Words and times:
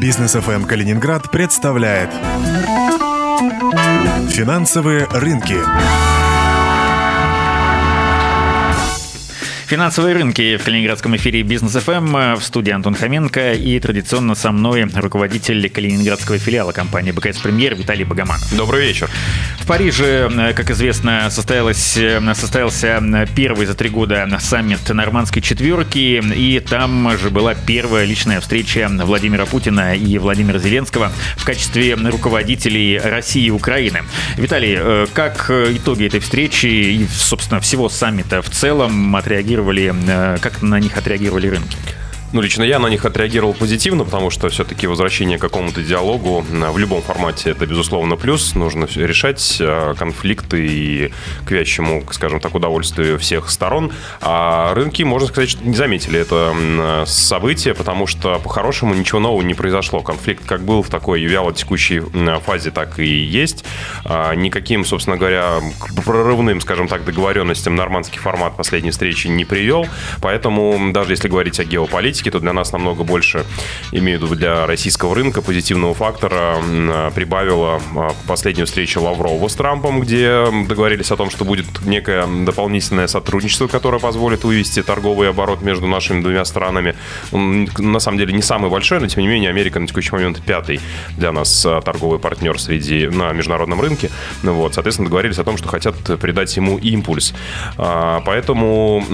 Бизнес 0.00 0.32
ФМ 0.34 0.64
Калининград 0.64 1.30
представляет 1.30 2.10
Финансовые 4.30 5.06
рынки. 5.06 5.56
Финансовые 9.66 10.14
рынки 10.14 10.56
в 10.58 10.64
Калининградском 10.64 11.16
эфире 11.16 11.42
Бизнес 11.42 11.72
ФМ 11.72 12.36
в 12.36 12.40
студии 12.40 12.70
Антон 12.70 12.94
Хоменко 12.94 13.54
и 13.54 13.80
традиционно 13.80 14.36
со 14.36 14.52
мной 14.52 14.84
руководитель 14.94 15.68
калининградского 15.68 16.38
филиала 16.38 16.70
компании 16.70 17.10
БКС 17.10 17.38
Премьер 17.38 17.74
Виталий 17.74 18.04
Богоманов. 18.04 18.56
Добрый 18.56 18.86
вечер. 18.86 19.10
В 19.66 19.68
Париже, 19.68 20.30
как 20.54 20.70
известно, 20.70 21.28
состоялось, 21.28 21.98
состоялся 22.34 23.02
первый 23.34 23.66
за 23.66 23.74
три 23.74 23.88
года 23.88 24.28
саммит 24.38 24.88
нормандской 24.88 25.42
четверки, 25.42 26.22
и 26.22 26.60
там 26.60 27.18
же 27.18 27.30
была 27.30 27.56
первая 27.56 28.04
личная 28.04 28.40
встреча 28.40 28.88
Владимира 28.88 29.44
Путина 29.44 29.96
и 29.96 30.18
Владимира 30.18 30.60
Зеленского 30.60 31.10
в 31.36 31.44
качестве 31.44 31.96
руководителей 31.96 32.96
России 32.96 33.46
и 33.46 33.50
Украины. 33.50 34.04
Виталий, 34.36 34.76
э, 34.78 35.06
как 35.12 35.50
итоги 35.50 36.06
этой 36.06 36.20
встречи 36.20 36.66
и, 36.66 37.04
собственно, 37.08 37.60
всего 37.60 37.88
саммита 37.88 38.42
в 38.42 38.50
целом 38.50 39.16
отреагировали 39.16 39.92
э, 40.06 40.38
как 40.40 40.62
на 40.62 40.78
них 40.78 40.96
отреагировали 40.96 41.48
рынки? 41.48 41.76
Ну, 42.32 42.40
лично 42.40 42.64
я 42.64 42.80
на 42.80 42.88
них 42.88 43.04
отреагировал 43.04 43.54
позитивно, 43.54 44.04
потому 44.04 44.30
что 44.30 44.48
все-таки 44.48 44.86
возвращение 44.88 45.38
к 45.38 45.40
какому-то 45.40 45.80
диалогу 45.80 46.44
в 46.48 46.78
любом 46.78 47.00
формате 47.00 47.50
это, 47.50 47.66
безусловно, 47.66 48.16
плюс. 48.16 48.54
Нужно 48.56 48.88
решать 48.96 49.58
э, 49.60 49.94
конфликты 49.96 50.66
и 50.66 51.12
к 51.46 51.50
вящему, 51.52 52.04
скажем 52.10 52.40
так, 52.40 52.54
удовольствию 52.54 53.18
всех 53.20 53.48
сторон. 53.48 53.92
А 54.20 54.74
рынки, 54.74 55.04
можно 55.04 55.28
сказать, 55.28 55.50
что 55.50 55.64
не 55.64 55.76
заметили 55.76 56.18
это 56.18 57.04
событие, 57.06 57.74
потому 57.74 58.08
что 58.08 58.40
по-хорошему 58.40 58.94
ничего 58.94 59.20
нового 59.20 59.42
не 59.42 59.54
произошло. 59.54 60.02
Конфликт 60.02 60.44
как 60.44 60.62
был 60.62 60.82
в 60.82 60.88
такой 60.88 61.22
вяло 61.22 61.54
текущей 61.54 62.02
фазе, 62.44 62.72
так 62.72 62.98
и 62.98 63.06
есть. 63.06 63.64
А 64.04 64.34
никаким, 64.34 64.84
собственно 64.84 65.16
говоря, 65.16 65.60
прорывным, 66.04 66.60
скажем 66.60 66.88
так, 66.88 67.04
договоренностям 67.04 67.76
нормандский 67.76 68.18
формат 68.18 68.56
последней 68.56 68.90
встречи 68.90 69.28
не 69.28 69.44
привел. 69.44 69.86
Поэтому 70.20 70.90
даже 70.92 71.12
если 71.12 71.28
говорить 71.28 71.60
о 71.60 71.64
геополитике, 71.64 72.15
политики, 72.16 72.30
то 72.30 72.40
для 72.40 72.52
нас 72.52 72.72
намного 72.72 73.04
больше, 73.04 73.44
имею 73.92 74.18
в 74.18 74.22
виду 74.22 74.34
для 74.34 74.66
российского 74.66 75.14
рынка, 75.14 75.42
позитивного 75.42 75.94
фактора 75.94 76.56
прибавила 77.14 77.80
а, 77.96 78.12
последнюю 78.26 78.66
встречу 78.66 79.02
Лаврова 79.02 79.48
с 79.48 79.54
Трампом, 79.54 80.00
где 80.00 80.46
договорились 80.66 81.10
о 81.10 81.16
том, 81.16 81.30
что 81.30 81.44
будет 81.44 81.66
некое 81.84 82.26
дополнительное 82.44 83.06
сотрудничество, 83.06 83.66
которое 83.66 83.98
позволит 83.98 84.44
вывести 84.44 84.82
торговый 84.82 85.28
оборот 85.28 85.62
между 85.62 85.86
нашими 85.86 86.22
двумя 86.22 86.44
странами. 86.44 86.94
На 87.32 88.00
самом 88.00 88.18
деле 88.18 88.32
не 88.32 88.42
самый 88.42 88.70
большой, 88.70 89.00
но 89.00 89.08
тем 89.08 89.22
не 89.22 89.28
менее 89.28 89.50
Америка 89.50 89.80
на 89.80 89.86
текущий 89.86 90.12
момент 90.12 90.42
пятый 90.46 90.80
для 91.16 91.32
нас 91.32 91.66
а, 91.66 91.80
торговый 91.80 92.18
партнер 92.18 92.58
среди 92.58 93.08
на 93.08 93.32
международном 93.32 93.80
рынке. 93.80 94.10
Ну 94.42 94.54
вот, 94.54 94.74
соответственно, 94.74 95.08
договорились 95.08 95.38
о 95.38 95.44
том, 95.44 95.56
что 95.58 95.68
хотят 95.68 95.96
придать 96.20 96.56
ему 96.56 96.78
импульс. 96.78 97.34
А, 97.76 98.22
поэтому, 98.24 99.04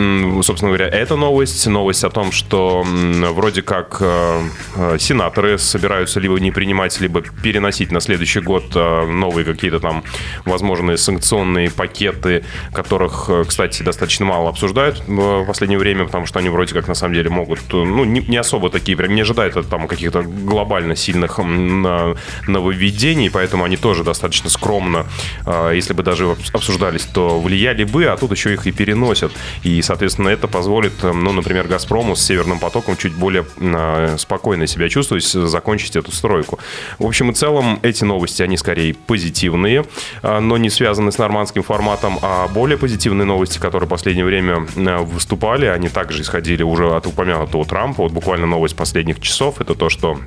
собственно 0.43 0.71
говоря, 0.71 0.87
эта 0.87 1.17
новость, 1.17 1.67
новость 1.67 2.05
о 2.05 2.11
том, 2.11 2.33
что 2.33 2.85
вроде 3.33 3.63
как 3.63 3.99
э, 4.01 4.43
э, 4.77 4.97
сенаторы 4.99 5.59
собираются 5.59 6.21
либо 6.21 6.39
не 6.39 6.51
принимать, 6.51 7.01
либо 7.01 7.23
переносить 7.23 7.91
на 7.93 8.01
следующий 8.01 8.41
год 8.41 8.65
э, 8.75 9.07
новые 9.07 9.45
какие-то 9.45 9.81
там 9.81 10.05
возможные 10.45 10.97
санкционные 10.99 11.71
пакеты, 11.71 12.45
которых, 12.73 13.31
кстати, 13.47 13.83
достаточно 13.83 14.27
мало 14.27 14.49
обсуждают 14.49 15.03
в 15.07 15.45
последнее 15.47 15.79
время, 15.79 16.05
потому 16.05 16.27
что 16.27 16.39
они 16.39 16.49
вроде 16.49 16.75
как 16.75 16.89
на 16.89 16.95
самом 16.95 17.15
деле 17.15 17.31
могут, 17.31 17.61
ну, 17.73 18.05
не, 18.05 18.37
особо 18.37 18.71
такие, 18.71 18.97
прям 18.97 19.15
не 19.15 19.23
ожидают 19.23 19.57
от 19.57 19.69
там 19.69 19.89
каких-то 19.89 20.23
глобально 20.23 20.97
сильных 20.97 21.39
нововведений, 21.39 23.31
поэтому 23.31 23.65
они 23.65 23.77
тоже 23.77 24.05
достаточно 24.05 24.51
скромно, 24.51 25.07
если 25.73 25.93
бы 25.95 26.03
даже 26.03 26.37
обсуждались, 26.53 27.03
то 27.03 27.41
влияли 27.41 27.85
бы, 27.85 28.05
а 28.07 28.17
тут 28.17 28.33
еще 28.33 28.53
их 28.53 28.67
и 28.67 28.73
переносят. 28.73 29.33
И, 29.63 29.81
соответственно, 29.83 30.29
это 30.29 30.49
позволит, 30.49 31.03
ну, 31.03 31.33
например, 31.33 31.67
«Газпрому» 31.69 32.17
с 32.17 32.23
«Северным 32.23 32.59
потоком» 32.59 32.82
потоком 32.83 32.97
чуть 32.97 33.15
более 33.15 33.45
а, 33.61 34.17
спокойно 34.19 34.67
себя 34.67 34.89
чувствовать, 34.89 35.25
закончить 35.25 35.97
эту 35.97 36.11
стройку. 36.13 36.59
В 36.99 37.07
общем 37.07 37.31
и 37.31 37.35
целом, 37.35 37.79
эти 37.83 38.05
новости, 38.05 38.43
они 38.43 38.57
скорее 38.57 38.95
позитивные, 38.95 39.85
а, 40.23 40.41
но 40.41 40.57
не 40.57 40.71
связаны 40.71 41.13
с 41.13 41.19
нормандским 41.19 41.63
форматом, 41.63 42.19
а 42.23 42.49
более 42.49 42.77
позитивные 42.77 43.25
новости, 43.25 43.59
которые 43.59 43.87
в 43.87 43.91
последнее 43.91 44.25
время 44.25 44.67
а, 44.77 45.03
выступали, 45.03 45.67
они 45.67 45.89
также 45.89 46.23
исходили 46.23 46.63
уже 46.63 46.95
от 46.95 47.07
упомянутого 47.07 47.65
Трампа. 47.65 48.03
Вот 48.03 48.13
буквально 48.13 48.47
новость 48.47 48.77
последних 48.77 49.21
часов, 49.21 49.61
это 49.61 49.75
то, 49.75 49.89
что 49.89 50.19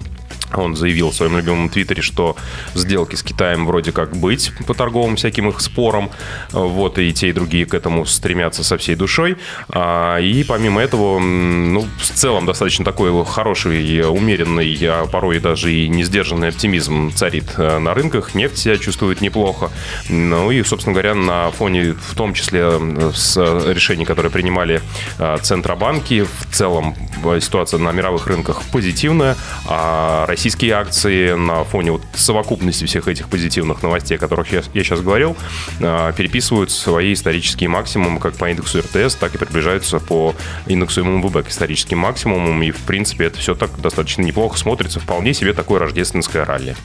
он 0.62 0.76
заявил 0.76 1.12
в 1.12 1.16
своем 1.16 1.38
любимом 1.38 1.70
твиттере, 1.70 2.02
что 2.02 2.36
сделки 2.74 3.16
с 3.16 3.24
Китаем 3.24 3.66
вроде 3.66 3.92
как 3.92 4.16
быть 4.16 4.52
по 4.68 4.74
торговым 4.74 5.16
всяким 5.16 5.50
их 5.50 5.62
спорам. 5.62 6.10
Вот, 6.52 6.98
и 7.00 7.14
те, 7.14 7.30
и 7.30 7.34
другие 7.34 7.66
к 7.66 7.74
этому 7.74 8.06
стремятся 8.06 8.64
со 8.64 8.78
всей 8.78 8.96
душой. 8.96 9.38
А, 9.70 10.18
и 10.18 10.44
помимо 10.44 10.82
этого, 10.82 11.20
ну, 11.20 11.88
в 11.98 12.04
целом 12.04 12.46
достаточно 12.46 12.86
такой 12.86 13.26
хороший, 13.26 14.02
умеренный, 14.08 14.78
а 14.84 15.06
порой 15.06 15.40
даже 15.40 15.74
и 15.74 15.88
не 15.88 16.04
сдержанный 16.04 16.50
оптимизм 16.50 17.12
царит 17.14 17.54
э, 17.58 17.80
на 17.80 17.94
рынках. 17.94 18.36
Нефть 18.36 18.58
себя 18.58 18.78
чувствует 18.78 19.22
неплохо. 19.22 19.72
Ну 20.10 20.52
и, 20.52 20.64
собственно 20.64 20.94
говоря, 20.94 21.16
на 21.16 21.52
фоне, 21.52 21.94
в 21.94 22.16
том 22.16 22.34
числе 22.34 22.72
с 23.14 23.38
решений, 23.38 24.06
которые 24.06 24.32
принимали 24.32 24.82
э, 25.20 25.38
Центробанки, 25.42 26.24
в 26.24 26.56
целом 26.56 26.96
э, 27.24 27.40
ситуация 27.42 27.80
на 27.80 27.92
мировых 27.92 28.28
рынках 28.28 28.62
позитивная, 28.72 29.36
а 29.68 30.26
российские 30.46 30.74
акции 30.74 31.34
на 31.34 31.64
фоне 31.64 31.94
вот 31.94 32.04
совокупности 32.14 32.86
всех 32.86 33.08
этих 33.08 33.30
позитивных 33.30 33.82
новостей, 33.82 34.16
о 34.16 34.20
которых 34.20 34.52
я, 34.54 34.62
я 34.76 34.84
сейчас 34.84 35.02
говорил, 35.02 35.36
а, 35.82 36.12
переписывают 36.12 36.70
свои 36.70 37.14
исторические 37.14 37.68
максимумы 37.68 38.20
как 38.20 38.36
по 38.36 38.48
индексу 38.52 38.82
РТС, 38.82 39.16
так 39.16 39.34
и 39.34 39.40
приближаются 39.40 39.98
по 40.00 40.36
индексу 40.68 41.04
ММВБ 41.04 41.48
к 41.48 41.50
историческим 41.50 41.98
максимумам. 41.98 42.62
И, 42.62 42.70
в 42.70 42.82
принципе, 42.82 43.26
это 43.26 43.40
все 43.40 43.56
так 43.56 43.72
достаточно 43.82 44.22
неплохо 44.22 44.56
смотрится. 44.60 45.00
Вполне 45.00 45.34
себе 45.34 45.52
такое 45.52 45.80
рождественское 45.80 46.46
ралли. 46.46 46.76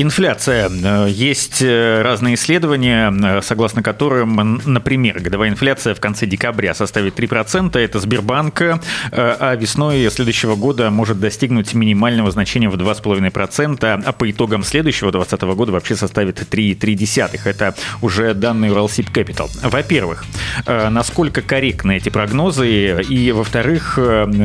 Инфляция. 0.00 0.70
Э, 0.70 1.08
есть 1.10 1.60
э, 1.60 2.02
разные 2.02 2.36
исследования, 2.36 3.12
э, 3.12 3.42
согласно 3.42 3.82
которым, 3.82 4.60
например, 4.64 5.18
годовая 5.18 5.50
инфляция 5.50 5.92
в 5.92 6.00
конце 6.00 6.24
декабря 6.24 6.72
составит 6.72 7.18
3%, 7.18 7.76
это 7.76 7.98
Сбербанк, 7.98 8.62
а 9.10 9.56
весной 9.56 10.08
следующего 10.12 10.54
года 10.54 10.90
может 10.90 11.18
достигнуть 11.18 11.74
минимального 11.74 12.30
значения 12.30 12.68
в 12.68 12.76
2,5%, 12.76 14.02
а 14.04 14.12
по 14.12 14.30
итогам 14.30 14.62
следующего 14.62 15.10
2020 15.10 15.56
года 15.56 15.72
вообще 15.72 15.96
составит 15.96 16.40
3,3%. 16.40 17.40
Это 17.44 17.74
уже 18.00 18.34
данные 18.34 18.70
Уралсиб 18.70 19.10
Capital. 19.10 19.50
Во-первых, 19.62 20.24
насколько 20.66 21.42
корректны 21.42 21.96
эти 21.96 22.08
прогнозы, 22.08 23.02
и, 23.02 23.32
во-вторых, 23.32 23.98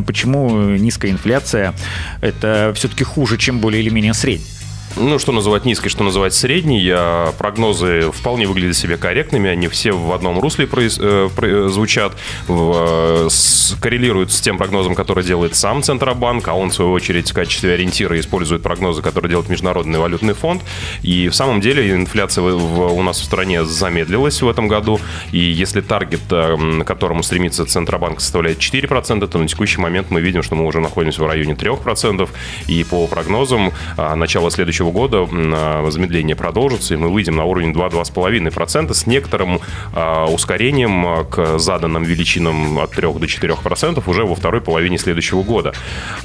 почему 0.08 0.50
низкая 0.78 1.12
инфляция 1.12 1.76
это 2.22 2.74
все-таки 2.76 3.04
хуже, 3.04 3.38
чем 3.38 3.60
более 3.60 3.84
или 3.84 3.92
менее 3.92 4.16
средняя? 4.16 4.63
Ну, 4.96 5.20
что 5.20 5.32
называть 5.32 5.66
низкой, 5.66 5.90
что 5.90 6.04
называть 6.04 6.34
средней. 6.34 6.94
Прогнозы 7.38 8.12
вполне 8.12 8.48
выглядят 8.48 8.76
себе 8.76 8.98
корректными, 8.98 9.50
они 9.50 9.68
все 9.68 9.92
в 9.92 10.12
одном 10.12 10.40
русле 10.40 10.68
произ, 10.68 10.98
э, 11.00 11.30
э, 11.36 11.68
звучат, 11.70 12.14
в, 12.48 13.28
с, 13.30 13.76
коррелируют 13.80 14.32
с 14.32 14.42
тем 14.42 14.58
прогнозом, 14.58 14.96
который 14.96 15.24
делает 15.24 15.56
сам 15.56 15.82
Центробанк, 15.82 16.48
а 16.48 16.54
он, 16.54 16.70
в 16.70 16.76
свою 16.76 16.92
очередь, 16.92 17.32
в 17.32 17.34
качестве 17.34 17.74
ориентира 17.74 18.20
использует 18.20 18.62
прогнозы, 18.62 19.02
которые 19.02 19.30
делает 19.30 19.50
Международный 19.50 20.00
валютный 20.00 20.34
фонд. 20.34 20.62
И 21.02 21.30
в 21.30 21.36
самом 21.36 21.62
деле 21.62 21.92
инфляция 21.92 22.44
в, 22.44 22.58
в, 22.58 22.94
у 22.94 23.02
нас 23.02 23.20
в 23.20 23.24
стране 23.24 23.66
замедлилась 23.66 24.42
в 24.42 24.48
этом 24.48 24.68
году, 24.68 25.00
и 25.32 25.40
если 25.40 25.82
таргет, 25.82 26.22
э, 26.32 26.84
к 26.84 26.88
которому 26.88 27.24
стремится 27.24 27.66
Центробанк, 27.66 28.22
составляет 28.22 28.60
4%, 28.60 29.28
то 29.28 29.38
на 29.38 29.48
текущий 29.48 29.82
момент 29.82 30.08
мы 30.12 30.22
видим, 30.22 30.44
что 30.44 30.56
мы 30.56 30.66
уже 30.66 30.80
находимся 30.80 31.24
в 31.24 31.28
районе 31.28 31.54
3%, 31.54 32.30
и 32.68 32.84
по 32.84 33.08
прогнозам 33.08 33.72
а, 33.98 34.16
начало 34.16 34.52
следующего 34.52 34.83
следующего 34.84 34.92
года 34.92 35.28
а, 35.32 35.90
замедление 35.90 36.36
продолжится, 36.36 36.94
и 36.94 36.98
мы 36.98 37.10
выйдем 37.10 37.36
на 37.36 37.46
уровень 37.46 37.72
2-2,5% 37.72 38.94
с 38.94 39.08
некоторым 39.08 39.60
а, 39.94 40.26
ускорением 40.26 41.06
а, 41.06 41.24
к 41.24 41.60
заданным 41.60 42.04
величинам 42.04 42.80
от 42.80 42.92
3 42.92 43.02
до 43.14 43.26
4% 43.26 44.04
уже 44.06 44.26
во 44.26 44.36
второй 44.36 44.62
половине 44.62 44.98
следующего 44.98 45.44
года. 45.44 45.74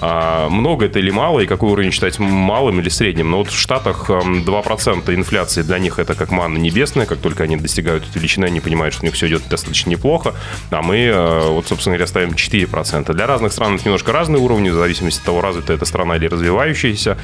Много 0.00 0.86
это 0.86 0.98
или 0.98 1.10
мало, 1.10 1.40
и 1.40 1.46
какой 1.46 1.70
уровень 1.70 1.92
считать 1.92 2.18
малым 2.18 2.80
или 2.80 2.88
средним? 2.88 3.30
Но 3.30 3.38
вот 3.38 3.48
в 3.48 3.58
Штатах 3.58 4.10
2% 4.10 5.14
инфляции 5.14 5.62
для 5.62 5.78
них 5.78 5.98
это 5.98 6.14
как 6.14 6.30
манна 6.30 6.58
небесная, 6.58 7.06
как 7.06 7.18
только 7.18 7.44
они 7.44 7.56
достигают 7.56 8.08
этой 8.08 8.18
величины, 8.18 8.46
они 8.46 8.60
понимают, 8.60 8.94
что 8.94 9.04
у 9.04 9.06
них 9.06 9.14
все 9.14 9.28
идет 9.28 9.48
достаточно 9.48 9.90
неплохо, 9.90 10.34
а 10.70 10.82
мы, 10.82 11.12
вот, 11.48 11.66
собственно 11.66 11.96
говоря, 11.96 12.06
ставим 12.06 12.30
4%. 12.30 13.12
Для 13.12 13.26
разных 13.26 13.52
стран 13.52 13.76
это 13.76 13.84
немножко 13.84 14.12
разные 14.12 14.40
уровни, 14.40 14.70
в 14.70 14.74
зависимости 14.74 15.20
от 15.20 15.26
того, 15.26 15.40
развитая 15.40 15.76
эта 15.76 15.84
страна 15.84 16.16
или 16.16 16.26
развивающаяся. 16.26 17.18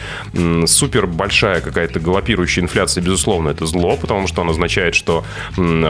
Супер 0.67 1.07
большая 1.25 1.63
какая-то 1.63 2.01
галопирующая 2.01 2.63
инфляция, 2.63 3.03
безусловно, 3.03 3.49
это 3.49 3.65
зло, 3.65 3.97
потому 3.97 4.27
что 4.27 4.43
он 4.43 4.51
означает, 4.51 4.95
что 4.95 5.25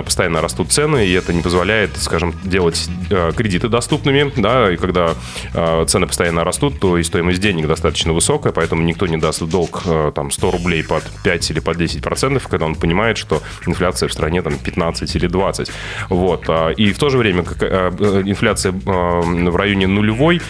постоянно 0.04 0.40
растут 0.40 0.70
цены, 0.70 1.04
и 1.08 1.12
это 1.12 1.32
не 1.32 1.42
позволяет, 1.42 1.96
скажем, 1.96 2.32
делать 2.44 2.88
э, 3.10 3.32
кредиты 3.36 3.68
доступными, 3.68 4.32
да, 4.36 4.72
и 4.72 4.76
когда 4.76 5.14
э, 5.52 5.84
цены 5.88 6.06
постоянно 6.06 6.44
растут, 6.44 6.78
то 6.78 6.96
и 6.98 7.02
стоимость 7.02 7.40
денег 7.40 7.66
достаточно 7.66 8.12
высокая, 8.12 8.52
поэтому 8.52 8.82
никто 8.82 9.08
не 9.08 9.16
даст 9.16 9.42
долг 9.42 9.82
э, 9.86 10.12
там 10.14 10.30
100 10.30 10.50
рублей 10.52 10.84
под 10.84 11.02
5 11.24 11.50
или 11.50 11.58
под 11.58 11.78
10 11.78 12.00
процентов, 12.00 12.46
когда 12.46 12.66
он 12.66 12.76
понимает, 12.76 13.18
что 13.18 13.42
инфляция 13.66 14.08
в 14.08 14.12
стране 14.12 14.40
там 14.40 14.56
15 14.56 15.16
или 15.16 15.26
20. 15.26 15.68
Вот. 16.10 16.44
А, 16.46 16.70
и 16.70 16.92
в 16.92 16.98
то 16.98 17.08
же 17.10 17.18
время 17.18 17.42
как, 17.42 17.60
инфляция 17.60 18.72
в 18.72 19.56
районе 19.56 19.88
нулевой 19.88 20.40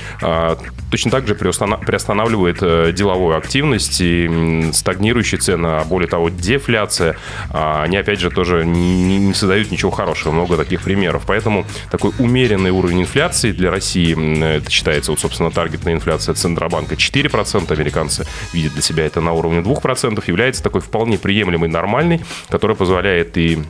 точно 0.91 1.11
так 1.11 1.27
же 1.27 1.35
приостанавливает 1.35 2.95
деловую 2.95 3.37
активность 3.37 4.01
и 4.01 4.71
стагнирующие 4.75 5.41
цены, 5.41 5.67
а 5.67 5.85
более 5.85 6.09
того, 6.09 6.29
дефляция, 6.29 7.17
а, 7.50 7.82
они, 7.82 7.97
опять 7.97 8.21
же, 8.21 8.31
тоже 8.31 8.65
не, 8.65 9.19
не 9.19 9.35
создают 9.35 9.71
ничего 9.71 9.91
хорошего. 9.91 10.32
Много 10.32 10.56
таких 10.56 10.82
примеров. 10.82 11.25
Поэтому 11.26 11.65
такой 11.91 12.12
умеренный 12.19 12.71
уровень 12.71 13.03
инфляции 13.03 13.53
для 13.53 13.71
России, 13.71 14.15
это 14.56 14.71
считается, 14.71 15.12
вот, 15.12 15.21
собственно, 15.21 15.50
таргетная 15.50 15.94
инфляция 15.94 16.35
Центробанка 16.35 16.94
4%, 16.94 17.73
американцы 17.73 18.26
видят 18.53 18.73
для 18.73 18.82
себя 18.82 19.05
это 19.06 19.21
на 19.21 19.32
уровне 19.32 19.61
2%, 19.61 20.23
является 20.26 20.62
такой 20.62 20.81
вполне 20.81 21.19
приемлемой, 21.19 21.69
нормальной, 21.69 22.23
которая 22.49 22.77
позволяет 22.77 23.37
и 23.37 23.62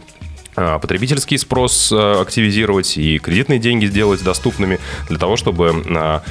потребительский 0.55 1.39
спрос 1.39 1.91
а, 1.93 2.21
активизировать 2.21 2.97
и 2.97 3.19
кредитные 3.19 3.59
деньги 3.59 3.87
сделать 3.87 4.23
доступными 4.23 4.79
для 5.09 5.19
того, 5.19 5.37
чтобы 5.37 5.85
а, 5.87 6.23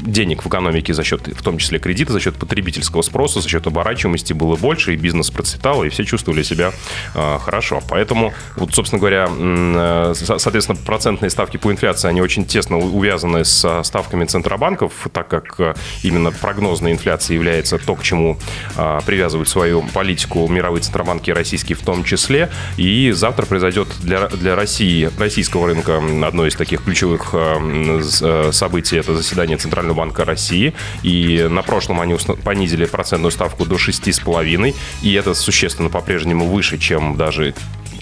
денег 0.00 0.44
в 0.44 0.48
экономике 0.48 0.94
за 0.94 1.04
счет, 1.04 1.26
в 1.28 1.42
том 1.42 1.58
числе 1.58 1.78
кредита, 1.78 2.12
за 2.12 2.20
счет 2.20 2.36
потребительского 2.36 3.02
спроса, 3.02 3.40
за 3.40 3.48
счет 3.48 3.66
оборачиваемости 3.66 4.32
было 4.32 4.56
больше, 4.56 4.94
и 4.94 4.96
бизнес 4.96 5.30
процветал, 5.30 5.84
и 5.84 5.88
все 5.88 6.04
чувствовали 6.04 6.42
себя 6.42 6.72
хорошо. 7.14 7.82
Поэтому, 7.88 8.32
вот, 8.56 8.74
собственно 8.74 8.98
говоря, 8.98 10.14
соответственно, 10.14 10.78
процентные 10.84 11.30
ставки 11.30 11.56
по 11.56 11.70
инфляции, 11.70 12.08
они 12.08 12.20
очень 12.20 12.44
тесно 12.44 12.78
увязаны 12.78 13.44
с 13.44 13.82
ставками 13.82 14.24
центробанков, 14.24 14.92
так 15.12 15.28
как 15.28 15.76
именно 16.02 16.32
прогнозная 16.32 16.92
инфляция 16.92 17.34
является 17.34 17.78
то, 17.78 17.94
к 17.94 18.02
чему 18.02 18.38
привязывают 19.06 19.48
свою 19.48 19.82
политику 19.82 20.48
мировые 20.48 20.82
центробанки 20.82 21.30
российские 21.30 21.76
в 21.76 21.82
том 21.82 22.04
числе. 22.04 22.50
И 22.76 23.10
завтра 23.12 23.41
завтра 23.42 23.46
произойдет 23.46 23.88
для, 24.02 24.28
для 24.28 24.54
России, 24.54 25.10
российского 25.18 25.66
рынка, 25.66 26.00
одно 26.26 26.46
из 26.46 26.54
таких 26.54 26.84
ключевых 26.84 27.30
э, 27.32 28.00
э, 28.20 28.52
событий– 28.52 28.96
это 28.98 29.16
заседание 29.16 29.56
Центрального 29.56 29.96
банка 29.96 30.24
России. 30.24 30.74
И 31.02 31.46
на 31.50 31.62
прошлом 31.62 32.00
они 32.00 32.16
понизили 32.44 32.86
процентную 32.86 33.32
ставку 33.32 33.64
до 33.64 33.76
6,5%, 33.76 34.74
и 35.02 35.12
это 35.14 35.34
существенно 35.34 35.88
по-прежнему 35.88 36.46
выше, 36.46 36.78
чем 36.78 37.16
даже 37.16 37.54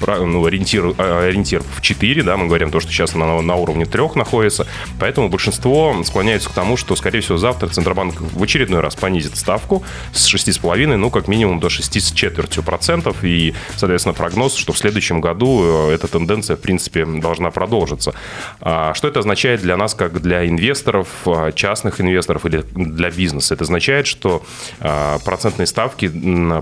ну, 0.07 0.45
ориентир, 0.45 0.95
а, 0.99 1.27
ориентир 1.27 1.63
в 1.63 1.81
4, 1.81 2.23
да, 2.23 2.37
мы 2.37 2.47
говорим 2.47 2.71
то, 2.71 2.81
что 2.81 2.91
сейчас 2.91 3.15
она 3.15 3.41
на 3.41 3.55
уровне 3.57 3.87
3 3.87 4.17
находится, 4.17 4.67
поэтому 4.99 5.29
большинство 5.29 5.95
склоняется 6.05 6.49
к 6.49 6.53
тому, 6.53 6.77
что, 6.77 6.97
скорее 6.97 7.21
всего, 7.21 7.39
завтра 7.39 7.69
Центробанк 7.69 8.21
в 8.21 8.43
очередной 8.43 8.81
раз 8.81 8.97
понизит 8.97 9.37
ставку 9.37 9.83
с 10.13 10.33
6,5, 10.33 10.97
ну, 10.97 11.11
как 11.11 11.29
минимум 11.29 11.61
до 11.61 11.69
6 11.69 12.01
с 12.01 12.13
четвертью 12.13 12.63
процентов, 12.63 13.23
и, 13.23 13.55
соответственно, 13.77 14.15
прогноз, 14.15 14.55
что 14.55 14.73
в 14.73 14.79
следующем 14.79 15.21
году 15.21 15.89
э, 15.91 15.95
эта 15.95 16.09
тенденция, 16.09 16.57
в 16.57 16.61
принципе, 16.61 17.05
должна 17.05 17.51
продолжиться. 17.51 18.15
А 18.61 18.95
что 18.95 19.09
это 19.09 19.21
означает 19.21 19.61
для 19.61 19.77
нас, 19.77 19.95
как 19.95 20.21
для 20.21 20.47
инвесторов, 20.47 21.09
а, 21.27 21.53
частных 21.53 22.01
инвесторов 22.01 22.47
или 22.47 22.65
для 22.75 23.11
бизнеса? 23.11 23.55
Это 23.55 23.65
означает, 23.65 24.07
что 24.07 24.43
а, 24.81 25.19
процентные 25.19 25.67
ставки 25.67 26.09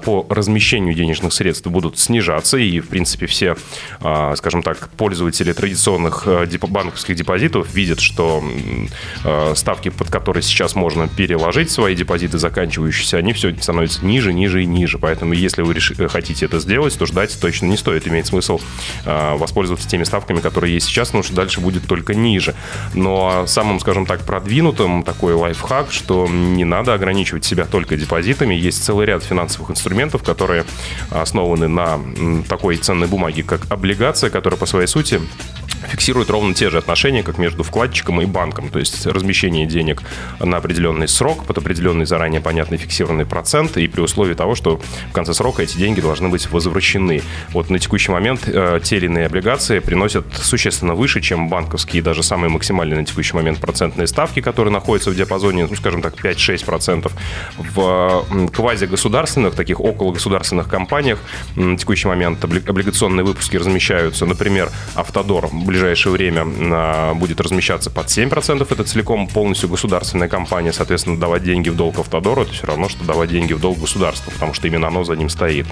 по 0.05 0.26
размещению 0.29 0.94
денежных 0.94 1.32
средств 1.32 1.67
будут 1.67 1.99
снижаться, 1.99 2.56
и, 2.56 2.81
в 2.81 2.88
принципе, 2.88 3.28
все, 3.29 3.57
а, 4.01 4.35
скажем 4.37 4.63
так, 4.63 4.89
пользователи 4.91 5.53
традиционных 5.53 6.25
э, 6.27 6.47
банковских 6.69 7.15
депозитов 7.15 7.73
видят, 7.75 8.01
что 8.01 8.43
э, 9.25 9.55
ставки, 9.55 9.91
под 9.91 10.11
которые 10.11 10.43
сейчас 10.43 10.75
можно 10.75 11.09
переложить 11.09 11.71
свои 11.71 11.95
депозиты 11.95 12.39
заканчивающиеся, 12.39 13.19
они 13.19 13.33
все 13.33 13.55
становятся 13.61 14.05
ниже, 14.05 14.33
ниже 14.33 14.63
и 14.63 14.67
ниже. 14.67 14.99
Поэтому, 14.99 15.33
если 15.35 15.63
вы 15.63 15.75
хотите 16.09 16.47
это 16.47 16.59
сделать, 16.59 16.99
то 16.99 17.07
ждать 17.07 17.39
точно 17.41 17.67
не 17.67 17.77
стоит. 17.77 18.07
Имеет 18.09 18.27
смысл 18.27 18.61
а, 19.05 19.37
воспользоваться 19.37 19.89
теми 19.89 20.05
ставками, 20.05 20.41
которые 20.41 20.75
есть 20.75 20.87
сейчас, 20.87 21.09
потому 21.09 21.25
что 21.25 21.35
дальше 21.35 21.61
будет 21.61 21.87
только 21.87 22.15
ниже. 22.15 22.55
Но 22.95 23.47
самым, 23.47 23.81
скажем 23.81 24.07
так, 24.07 24.21
продвинутым 24.23 25.03
такой 25.03 25.35
лайфхак, 25.35 25.93
что 25.93 26.27
не 26.29 26.65
надо 26.65 26.95
ограничивать 26.95 27.45
себя 27.45 27.65
только 27.65 27.97
депозитами. 27.97 28.55
Есть 28.55 28.85
целый 28.85 29.07
ряд 29.07 29.23
финансовых 29.23 29.71
инструментов, 29.71 30.23
которые 30.23 30.65
основаны 31.11 31.69
на 31.69 32.01
такой 32.49 32.77
ценной 32.77 33.07
бумаге, 33.07 33.18
бумаги, 33.19 33.43
как 33.43 33.67
облигация, 33.69 34.31
которая 34.31 34.59
по 34.59 34.67
своей 34.67 34.87
сути 34.87 35.20
фиксирует 35.87 36.31
ровно 36.31 36.55
те 36.55 36.71
же 36.71 36.79
отношения, 36.79 37.23
как 37.23 37.39
между 37.39 37.63
вкладчиком 37.63 38.21
и 38.21 38.27
банком. 38.27 38.69
То 38.69 38.79
есть 38.79 39.07
размещение 39.07 39.67
денег 39.67 40.03
на 40.41 40.57
определенный 40.57 41.09
срок, 41.09 41.45
под 41.45 41.59
определенный 41.59 42.07
заранее 42.07 42.41
понятный 42.41 42.79
фиксированный 42.79 43.27
процент, 43.27 43.77
и 43.77 43.87
при 43.89 44.01
условии 44.01 44.35
того, 44.35 44.55
что 44.55 44.81
в 45.11 45.13
конце 45.13 45.35
срока 45.35 45.63
эти 45.63 45.77
деньги 45.77 46.01
должны 46.01 46.29
быть 46.29 46.51
возвращены. 46.51 47.23
Вот 47.51 47.71
на 47.71 47.79
текущий 47.79 48.11
момент 48.11 48.43
э, 48.47 48.81
те 48.83 48.97
или 48.97 49.07
иные 49.07 49.27
облигации 49.27 49.79
приносят 49.79 50.25
существенно 50.35 50.95
выше, 50.95 51.21
чем 51.21 51.49
банковские, 51.49 52.03
даже 52.03 52.23
самые 52.23 52.51
максимальные 52.51 53.01
на 53.01 53.05
текущий 53.05 53.35
момент 53.35 53.59
процентные 53.61 54.07
ставки, 54.07 54.41
которые 54.41 54.73
находятся 54.73 55.11
в 55.11 55.15
диапазоне, 55.15 55.67
ну, 55.69 55.77
скажем 55.77 56.03
так, 56.03 56.15
5-6%. 56.15 57.11
В 57.59 58.49
квазигосударственных, 58.53 59.55
таких 59.55 59.81
около 59.81 60.13
государственных 60.13 60.69
компаниях 60.69 61.19
на 61.57 61.77
текущий 61.77 62.09
момент 62.09 62.43
облигационные 62.45 63.25
выпуски 63.25 63.57
размещаются, 63.57 64.27
например, 64.27 64.71
Автодор 64.95 65.49
ближайшее 65.69 66.12
время 66.12 66.44
а, 66.47 67.15
будет 67.15 67.41
размещаться 67.41 67.91
под 67.91 68.06
7%. 68.06 68.67
Это 68.69 68.85
целиком 68.85 69.29
полностью 69.29 69.69
государственная 69.69 70.29
компания. 70.29 70.73
Соответственно, 70.73 71.19
давать 71.19 71.44
деньги 71.44 71.69
в 71.69 71.76
долг 71.76 71.99
Автодору, 71.99 72.43
это 72.43 72.53
все 72.53 72.67
равно, 72.67 72.88
что 72.88 73.05
давать 73.05 73.31
деньги 73.31 73.53
в 73.53 73.61
долг 73.61 73.79
государству, 73.79 74.32
потому 74.32 74.55
что 74.55 74.67
именно 74.67 74.88
оно 74.88 75.05
за 75.05 75.15
ним 75.15 75.29
стоит. 75.29 75.67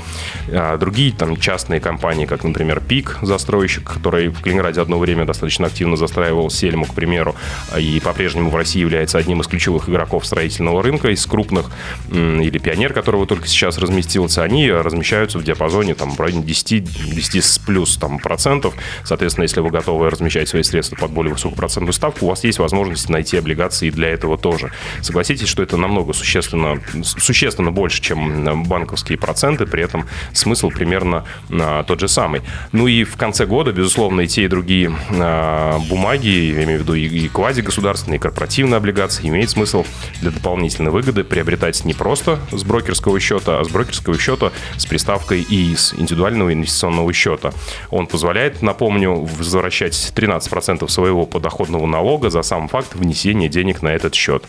А 0.48 0.76
другие 0.76 1.12
там 1.12 1.36
частные 1.36 1.80
компании, 1.80 2.26
как, 2.26 2.44
например, 2.44 2.80
ПИК, 2.80 3.18
застройщик, 3.22 3.84
который 3.84 4.28
в 4.28 4.40
Калининграде 4.40 4.80
одно 4.80 4.98
время 4.98 5.24
достаточно 5.24 5.66
активно 5.66 5.96
застраивал 5.96 6.50
Сельму, 6.50 6.84
к 6.84 6.94
примеру, 6.94 7.34
и 7.76 8.00
по-прежнему 8.00 8.50
в 8.50 8.56
России 8.56 8.80
является 8.80 9.18
одним 9.18 9.40
из 9.40 9.46
ключевых 9.46 9.88
игроков 9.88 10.26
строительного 10.26 10.82
рынка 10.82 11.08
из 11.08 11.24
крупных, 11.26 11.70
или 12.10 12.58
Пионер, 12.58 12.92
которого 12.92 13.26
только 13.26 13.48
сейчас 13.48 13.78
разместился, 13.78 14.42
они 14.42 14.70
размещаются 14.70 15.38
в 15.38 15.44
диапазоне 15.44 15.94
там 15.94 16.10
в 16.10 16.20
районе 16.20 16.42
10, 16.42 17.14
10 17.14 17.44
с 17.44 17.58
плюс 17.58 17.96
там, 17.96 18.18
процентов. 18.18 18.74
Соответственно, 19.04 19.44
если 19.44 19.60
вы 19.60 19.70
готовы 19.70 19.85
размещать 19.86 20.48
свои 20.48 20.62
средства 20.62 20.96
под 20.96 21.10
более 21.10 21.32
высокую 21.32 21.56
процентную 21.56 21.92
ставку, 21.92 22.26
у 22.26 22.28
вас 22.28 22.44
есть 22.44 22.58
возможность 22.58 23.08
найти 23.08 23.36
облигации 23.36 23.90
для 23.90 24.08
этого 24.08 24.36
тоже. 24.38 24.72
Согласитесь, 25.02 25.48
что 25.48 25.62
это 25.62 25.76
намного 25.76 26.12
существенно, 26.12 26.80
существенно 27.02 27.70
больше, 27.72 28.00
чем 28.02 28.64
банковские 28.64 29.18
проценты, 29.18 29.66
при 29.66 29.82
этом 29.82 30.06
смысл 30.32 30.70
примерно 30.70 31.24
а, 31.50 31.84
тот 31.84 32.00
же 32.00 32.08
самый. 32.08 32.42
Ну 32.72 32.86
и 32.86 33.04
в 33.04 33.16
конце 33.16 33.46
года, 33.46 33.72
безусловно, 33.72 34.22
и 34.22 34.26
те, 34.26 34.44
и 34.44 34.48
другие 34.48 34.92
а, 35.10 35.78
бумаги, 35.88 36.28
я 36.28 36.64
имею 36.64 36.80
в 36.80 36.82
виду 36.82 36.94
и, 36.94 37.06
и 37.06 37.28
квазигосударственные, 37.28 38.18
и 38.18 38.20
корпоративные 38.20 38.76
облигации, 38.76 39.28
имеет 39.28 39.50
смысл 39.50 39.84
для 40.20 40.30
дополнительной 40.30 40.90
выгоды 40.90 41.24
приобретать 41.24 41.84
не 41.84 41.94
просто 41.94 42.38
с 42.52 42.62
брокерского 42.64 43.20
счета, 43.20 43.60
а 43.60 43.64
с 43.64 43.68
брокерского 43.68 44.18
счета 44.18 44.52
с 44.76 44.86
приставкой 44.86 45.46
ИИС, 45.48 45.94
индивидуального 45.98 46.52
инвестиционного 46.52 47.12
счета. 47.12 47.52
Он 47.90 48.06
позволяет, 48.06 48.62
напомню, 48.62 49.14
возвращать 49.14 49.75
возвращать 49.80 50.12
13% 50.14 50.88
своего 50.88 51.26
подоходного 51.26 51.86
налога 51.86 52.30
за 52.30 52.42
сам 52.42 52.68
факт 52.68 52.94
внесения 52.94 53.48
денег 53.48 53.82
на 53.82 53.88
этот 53.88 54.14
счет. 54.14 54.44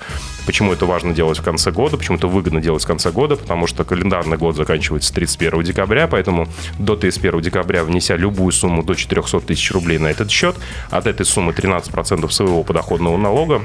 Почему 0.45 0.71
это 0.71 0.85
важно 0.85 1.13
делать 1.13 1.39
в 1.39 1.43
конце 1.43 1.71
года? 1.71 1.97
Почему 1.97 2.17
это 2.17 2.27
выгодно 2.27 2.61
делать 2.61 2.83
в 2.83 2.87
конце 2.87 3.11
года? 3.11 3.35
Потому 3.35 3.67
что 3.67 3.83
календарный 3.83 4.37
год 4.37 4.55
заканчивается 4.55 5.13
31 5.13 5.63
декабря, 5.63 6.07
поэтому 6.07 6.47
до 6.79 6.95
31 6.95 7.41
декабря, 7.41 7.83
внеся 7.83 8.15
любую 8.15 8.51
сумму 8.51 8.83
до 8.83 8.95
400 8.95 9.41
тысяч 9.41 9.71
рублей 9.71 9.97
на 9.97 10.07
этот 10.07 10.31
счет, 10.31 10.55
от 10.89 11.07
этой 11.07 11.25
суммы 11.25 11.51
13% 11.51 12.29
своего 12.29 12.63
подоходного 12.63 13.17
налога 13.17 13.61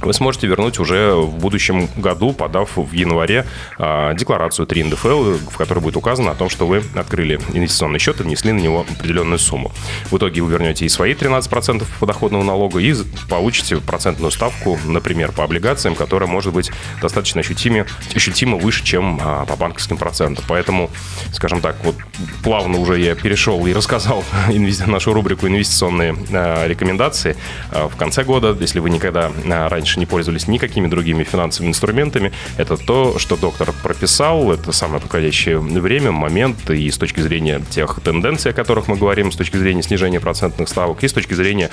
вы 0.00 0.12
сможете 0.12 0.46
вернуть 0.46 0.78
уже 0.78 1.14
в 1.14 1.38
будущем 1.38 1.88
году, 1.96 2.32
подав 2.32 2.76
в 2.76 2.92
январе 2.92 3.46
а, 3.78 4.14
декларацию 4.14 4.66
3 4.66 4.84
НДФЛ, 4.84 5.32
в 5.50 5.56
которой 5.56 5.80
будет 5.80 5.96
указано 5.96 6.30
о 6.30 6.34
том, 6.34 6.48
что 6.48 6.66
вы 6.66 6.82
открыли 6.94 7.40
инвестиционный 7.52 7.98
счет 7.98 8.20
и 8.20 8.22
внесли 8.22 8.52
на 8.52 8.60
него 8.60 8.86
определенную 8.88 9.38
сумму. 9.38 9.72
В 10.10 10.16
итоге 10.16 10.42
вы 10.42 10.50
вернете 10.52 10.84
и 10.84 10.88
свои 10.88 11.14
13% 11.14 11.84
подоходного 12.00 12.42
налога 12.42 12.80
и 12.80 12.94
получите 13.28 13.78
процентную 13.78 14.30
ставку, 14.30 14.78
например, 14.84 15.32
по 15.32 15.44
облигациям, 15.44 15.94
которая 15.94 16.28
может 16.28 16.52
быть 16.52 16.70
достаточно 17.00 17.40
ощутимо, 17.40 17.86
ощутимо 18.14 18.56
выше, 18.58 18.84
чем 18.84 19.18
а, 19.22 19.44
по 19.46 19.56
банковским 19.56 19.96
процентам. 19.96 20.44
Поэтому, 20.48 20.90
скажем 21.32 21.60
так, 21.60 21.76
вот 21.84 21.96
плавно 22.42 22.78
уже 22.78 22.98
я 22.98 23.14
перешел 23.14 23.66
и 23.66 23.72
рассказал 23.72 24.24
нашу 24.86 25.12
рубрику 25.12 25.46
«Инвестиционные 25.46 26.16
рекомендации». 26.66 27.36
В 27.72 27.96
конце 27.96 28.24
года, 28.24 28.56
если 28.58 28.78
вы 28.80 28.90
никогда 28.90 29.30
раньше 29.46 29.98
не 29.98 30.06
пользовались 30.06 30.48
никакими 30.48 30.88
другими 30.88 31.24
финансовыми 31.24 31.70
инструментами, 31.70 32.32
это 32.56 32.76
то, 32.76 33.18
что 33.18 33.36
доктор 33.36 33.72
прописал, 33.82 34.52
это 34.52 34.72
самое 34.72 35.00
подходящее 35.00 35.58
время, 35.58 36.12
момент, 36.12 36.70
и 36.70 36.90
с 36.90 36.98
точки 36.98 37.20
зрения 37.20 37.62
тех 37.70 38.00
тенденций, 38.02 38.50
о 38.50 38.54
которых 38.54 38.88
мы 38.88 38.96
говорим, 38.96 39.32
с 39.32 39.36
точки 39.36 39.56
зрения 39.56 39.82
снижения 39.82 40.20
процентных 40.20 40.68
ставок, 40.68 41.02
и 41.02 41.08
с 41.08 41.12
точки 41.12 41.34
зрения, 41.34 41.70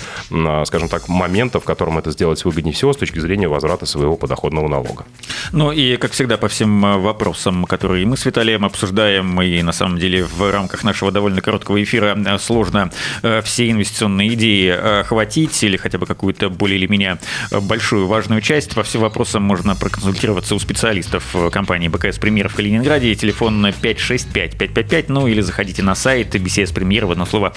скажем 0.66 0.90
так, 0.90 1.08
момента, 1.08 1.60
в 1.60 1.64
котором 1.64 1.98
это 1.98 2.12
сделать 2.12 2.44
выгоднее 2.46 2.74
всего, 2.74 2.94
с 2.94 2.98
точки 2.98 3.20
зрения 3.20 3.48
возврата 3.48 3.86
своего 3.86 4.16
подоходного 4.16 4.68
налога. 4.68 5.06
Ну 5.52 5.72
и, 5.72 5.98
как 5.98 6.12
всегда, 6.12 6.38
по 6.38 6.48
всем 6.48 6.86
э, 6.86 6.98
вопросам, 6.98 7.66
которые 7.66 8.06
мы 8.06 8.18
с 8.18 8.26
Виталием 8.26 8.66
обсуждаем, 8.66 9.42
и 9.42 9.62
на 9.62 9.72
самом 9.72 9.98
деле 9.98 10.26
в 10.38 10.52
рамках 10.52 10.84
нашего 10.84 11.12
довольно 11.12 11.42
короткого 11.42 11.82
эфира 11.82 12.18
э, 12.18 12.38
сложно 12.38 12.92
э, 13.22 13.42
все 13.44 13.70
инвестиционные 13.70 14.34
идеи 14.34 15.00
охватить 15.02 15.64
или 15.64 15.78
хотя 15.78 15.98
бы 15.98 16.06
какую-то 16.06 16.50
более 16.50 16.78
или 16.78 16.88
менее 16.88 17.20
большую 17.52 18.08
важную 18.08 18.42
часть. 18.42 18.76
По 18.76 18.84
всем 18.84 19.02
вопросам 19.02 19.44
можно 19.44 19.76
проконсультироваться 19.76 20.56
у 20.56 20.60
специалистов 20.60 21.36
компании 21.52 21.88
БКС 21.88 22.18
Премьер 22.18 22.50
в 22.50 22.56
Калининграде. 22.56 23.16
Телефон 23.16 23.66
565-555, 23.66 25.06
ну 25.08 25.28
или 25.28 25.42
заходите 25.42 25.84
на 25.84 25.96
сайт 25.96 26.36
BCS 26.36 26.74
Премьер 26.74 27.06
в 27.06 27.12
одно 27.12 27.26
слово 27.26 27.54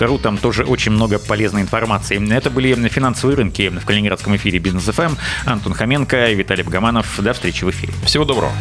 .ру, 0.00 0.18
там 0.18 0.38
тоже 0.38 0.64
очень 0.64 0.92
много 0.92 1.18
полезной 1.18 1.62
информации. 1.62 2.16
Это 2.34 2.50
были 2.50 2.74
финансовые 2.88 3.36
рынки 3.36 3.68
в 3.68 3.84
Калининградском 3.84 4.36
эфире 4.36 4.58
Бизнес 4.58 4.84
ФМ. 4.84 5.16
Антон 5.44 5.74
Хоменко, 5.74 6.32
Виталий 6.32 6.62
Богоманов. 6.62 7.20
До 7.20 7.32
встречи 7.32 7.64
в 7.64 7.70
эфире. 7.70 7.92
Всего 8.04 8.24
доброго. 8.24 8.52